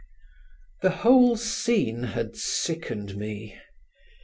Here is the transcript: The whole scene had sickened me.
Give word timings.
The 0.81 0.89
whole 0.89 1.37
scene 1.37 2.01
had 2.01 2.35
sickened 2.35 3.15
me. 3.17 3.59